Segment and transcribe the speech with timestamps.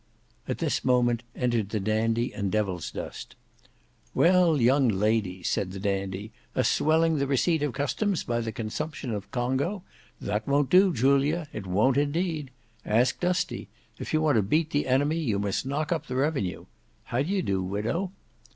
[0.47, 3.35] At this moment entered the Dandy and Devilsdust.
[4.15, 6.31] "Well young ladies," said the Dandy.
[6.55, 9.83] "A swelling the receipt of customs by the consumption of Congo!
[10.19, 12.49] That won't do, Julia; it won't, indeed.
[12.83, 13.67] Ask Dusty.
[13.99, 16.65] If you want to beat the enemy, you must knock up the revenue.
[17.03, 18.11] How d'ye do, widow?"